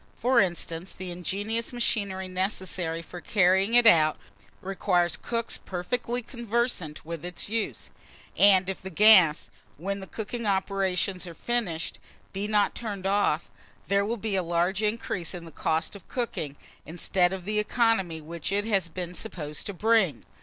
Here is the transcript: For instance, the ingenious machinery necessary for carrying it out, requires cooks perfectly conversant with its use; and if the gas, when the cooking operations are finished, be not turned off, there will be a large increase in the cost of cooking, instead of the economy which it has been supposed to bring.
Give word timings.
For 0.15 0.39
instance, 0.39 0.95
the 0.95 1.11
ingenious 1.11 1.71
machinery 1.71 2.27
necessary 2.27 3.03
for 3.03 3.21
carrying 3.21 3.75
it 3.75 3.85
out, 3.85 4.17
requires 4.59 5.15
cooks 5.15 5.59
perfectly 5.59 6.23
conversant 6.23 7.05
with 7.05 7.23
its 7.23 7.49
use; 7.49 7.91
and 8.35 8.67
if 8.67 8.81
the 8.81 8.89
gas, 8.89 9.51
when 9.77 9.99
the 9.99 10.07
cooking 10.07 10.47
operations 10.47 11.27
are 11.27 11.35
finished, 11.35 11.99
be 12.33 12.47
not 12.47 12.73
turned 12.73 13.05
off, 13.05 13.51
there 13.89 14.03
will 14.03 14.17
be 14.17 14.35
a 14.35 14.41
large 14.41 14.81
increase 14.81 15.35
in 15.35 15.45
the 15.45 15.51
cost 15.51 15.95
of 15.95 16.07
cooking, 16.07 16.55
instead 16.83 17.31
of 17.31 17.45
the 17.45 17.59
economy 17.59 18.19
which 18.19 18.51
it 18.51 18.65
has 18.65 18.89
been 18.89 19.13
supposed 19.13 19.67
to 19.67 19.73
bring. 19.75 20.25